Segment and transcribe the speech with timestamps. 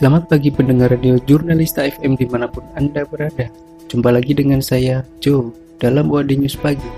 [0.00, 3.52] Selamat pagi pendengar radio Jurnalista FM di mana pun Anda berada.
[3.84, 6.88] Jumpa lagi dengan saya, Joe, dalam WD News Pagi.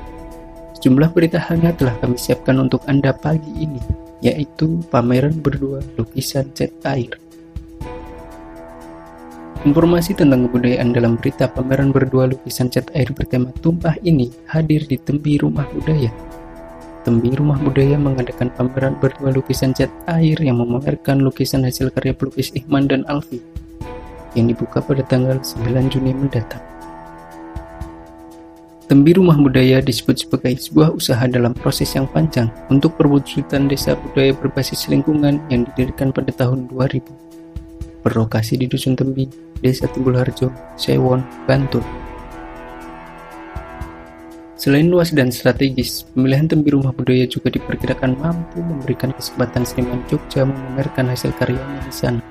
[0.79, 3.83] Sejumlah berita hangat telah kami siapkan untuk Anda pagi ini,
[4.23, 7.19] yaitu pameran berdua lukisan cat air.
[9.67, 14.95] Informasi tentang kebudayaan dalam berita pameran berdua lukisan cat air bertema tumpah ini hadir di
[14.95, 16.15] Tembi Rumah Budaya
[17.03, 22.55] Tembi Rumah Budaya mengadakan pameran berdua lukisan cat air yang memamerkan lukisan hasil karya pelukis
[22.55, 23.43] Ikhman dan Alfi
[24.39, 26.63] yang dibuka pada tanggal 9 Juni mendatang.
[28.87, 34.31] Tembi Rumah Budaya disebut sebagai sebuah usaha dalam proses yang panjang untuk perwujudan desa budaya
[34.37, 37.03] berbasis lingkungan yang didirikan pada tahun 2000.
[38.05, 39.27] Berlokasi di Dusun Tembi,
[39.59, 41.83] Desa Timbul Harjo, Sewon, Bantul.
[44.63, 50.47] Selain luas dan strategis, pemilihan tembi rumah budaya juga diperkirakan mampu memberikan kesempatan seniman Jogja
[50.47, 52.23] memamerkan hasil karyanya di sana.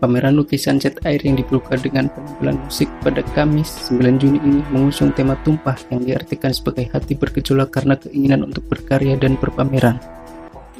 [0.00, 5.12] Pameran lukisan cat air yang dibuka dengan penampilan musik pada Kamis 9 Juni ini mengusung
[5.12, 10.00] tema tumpah yang diartikan sebagai hati bergejolak karena keinginan untuk berkarya dan berpameran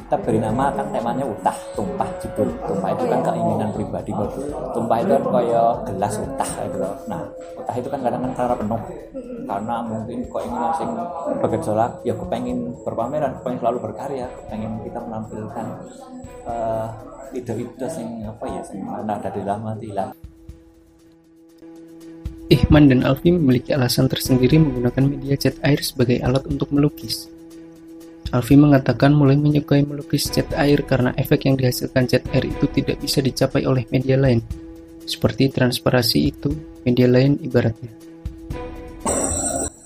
[0.09, 4.09] kita beri nama kan temanya utah tumpah judul tumpah itu kan keinginan pribadi.
[4.73, 6.97] Tumpah itu kan kaya gelas utah itu loh.
[7.05, 7.21] Nah
[7.61, 8.81] utah itu kan kadang kan karena penuh.
[9.45, 10.89] Karena mungkin keinginan sing
[11.45, 15.65] bergejolak ya kepengen berpameran kepengen selalu berkarya kepengen kita menampilkan
[16.49, 16.87] uh,
[17.29, 20.09] ide-ide sing apa ya sing ada dari lama hilang
[22.49, 27.29] Ihman dan Alfi memiliki alasan tersendiri menggunakan media cat air sebagai alat untuk melukis.
[28.29, 33.01] Alfi mengatakan mulai menyukai melukis cat air karena efek yang dihasilkan cat air itu tidak
[33.01, 34.37] bisa dicapai oleh media lain.
[35.01, 36.53] Seperti transparasi itu,
[36.85, 37.89] media lain ibaratnya.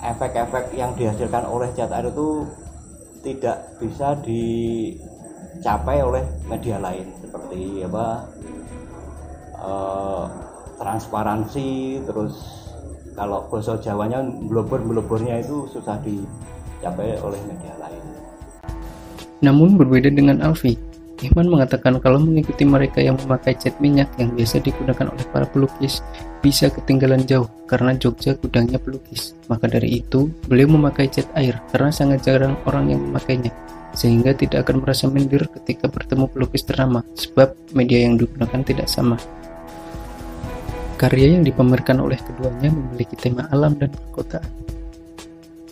[0.03, 2.44] Efek-efek yang dihasilkan oleh cat air itu
[3.23, 8.27] tidak bisa dicapai oleh media lain seperti apa
[9.64, 10.27] uh,
[10.75, 12.36] transparansi terus
[13.16, 14.19] kalau bahasa Jawanya
[14.52, 15.95] blobor-blobornya itu susah
[16.83, 18.04] dicapai oleh media lain.
[19.39, 20.76] Namun berbeda dengan Alfi,
[21.23, 26.04] Ihman mengatakan kalau mengikuti mereka yang memakai cat minyak yang biasa digunakan oleh para pelukis
[26.43, 29.32] bisa ketinggalan jauh karena Jogja gudangnya pelukis.
[29.48, 33.55] Maka dari itu, beliau memakai cat air karena sangat jarang orang yang memakainya
[33.95, 39.16] sehingga tidak akan merasa minder ketika bertemu pelukis ternama sebab media yang digunakan tidak sama.
[40.99, 44.73] Karya yang dipamerkan oleh keduanya memiliki tema alam dan perkotaan.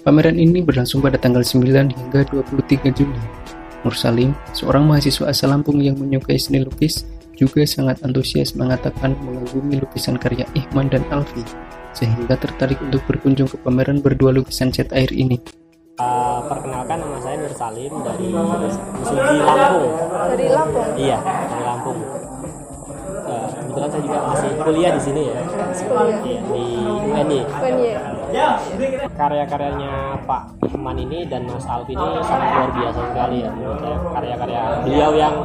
[0.02, 3.22] Pameran ini berlangsung pada tanggal 9 hingga 23 Juni
[3.86, 7.06] Nur Salim, seorang mahasiswa asal Lampung yang menyukai seni lukis,
[7.38, 11.42] juga sangat antusias mengatakan mengagumi lukisan karya Ihman dan Alfi,
[11.94, 15.42] sehingga tertarik untuk berkunjung ke pameran berdua lukisan cat air ini.
[16.02, 18.74] Uh, perkenalkan nama saya Nur Salim dari Lampung.
[20.34, 20.90] Dari Lampung?
[20.98, 21.98] Iya, dari Lampung.
[23.72, 25.40] Kebetulan saya juga masih kuliah di sini ya.
[26.28, 26.66] Di
[27.08, 27.40] UNY.
[29.16, 29.94] Karya-karyanya
[30.28, 30.44] Pak
[30.76, 33.98] Iman ini dan Mas Alvin ini sangat luar biasa sekali ya menurut saya.
[34.12, 35.36] Karya-karya beliau yang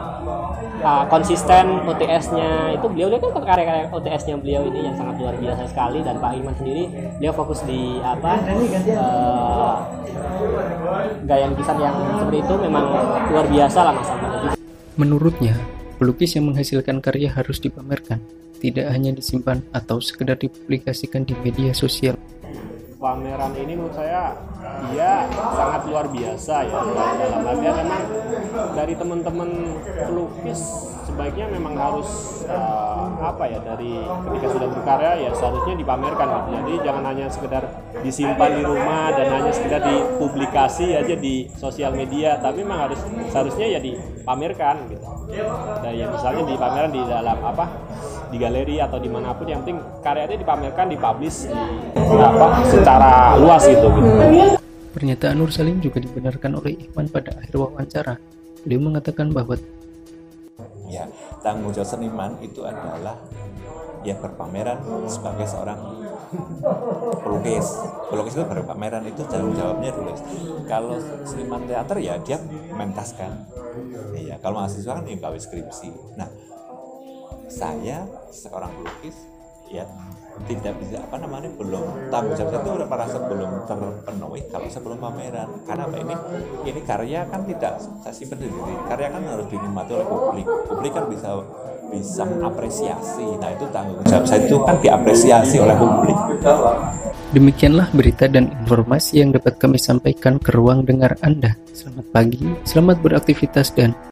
[0.82, 6.02] uh, konsisten OTS-nya itu beliau kan karya-karya OTS-nya beliau ini yang sangat luar biasa sekali
[6.02, 6.84] dan Pak Iman sendiri
[7.22, 9.74] beliau fokus di apa uh,
[11.22, 12.84] gaya lukisan yang seperti itu memang
[13.30, 14.58] luar biasa lah Mas Alvin.
[14.96, 15.54] Menurutnya,
[15.96, 18.20] pelukis yang menghasilkan karya harus dipamerkan,
[18.60, 22.16] tidak hanya disimpan atau sekedar dipublikasikan di media sosial
[23.06, 24.34] pameran ini menurut saya
[24.90, 26.74] dia sangat luar biasa ya
[27.22, 28.02] dalam artian memang
[28.74, 29.50] dari teman-teman
[29.94, 30.60] pelukis
[31.06, 36.50] sebaiknya memang harus uh, apa ya dari ketika sudah berkarya ya seharusnya dipamerkan gitu.
[36.50, 37.62] jadi jangan hanya sekedar
[38.02, 42.98] disimpan di rumah dan hanya sekedar dipublikasi aja di sosial media tapi memang harus
[43.30, 45.06] seharusnya ya dipamerkan gitu
[45.78, 47.64] dan ya misalnya dipamerkan di dalam apa
[48.30, 51.46] di galeri atau di mana pun yang penting karyanya dipamerkan dipublish
[51.94, 54.10] di apa secara luas gitu, gitu.
[54.96, 58.16] Pernyataan Nur Salim juga dibenarkan oleh Ikhwan pada akhir wawancara.
[58.64, 59.60] Beliau mengatakan bahwa
[60.88, 61.04] ya
[61.44, 63.20] tanggung jawab seniman itu adalah
[64.06, 64.78] ya berpameran
[65.10, 65.78] sebagai seorang
[67.22, 67.66] pelukis
[68.06, 70.20] pelukis itu berpameran itu tanggung jawabnya tulis
[70.70, 70.94] kalau
[71.26, 72.38] seniman teater ya dia
[72.74, 73.46] mentaskan
[74.14, 76.30] ya kalau mahasiswa kan ya skripsi nah
[77.46, 78.02] saya
[78.34, 79.16] seorang pelukis
[79.70, 79.86] ya
[80.44, 82.60] tidak bisa apa namanya belum tanggung jawab.
[82.60, 85.48] Itu merasa belum terpenuhi kalau sebelum pameran.
[85.64, 86.14] Karena apa ini?
[86.68, 88.74] Ini karya kan tidak saya simpan sendiri.
[88.84, 90.46] Karya kan harus dinikmati oleh publik.
[90.68, 91.40] Publik kan bisa
[91.88, 93.26] bisa mengapresiasi.
[93.40, 96.18] Nah itu tanggung jawab saya itu kan diapresiasi oleh publik.
[97.32, 101.56] Demikianlah berita dan informasi yang dapat kami sampaikan ke ruang dengar Anda.
[101.72, 103.96] Selamat pagi, selamat beraktivitas dan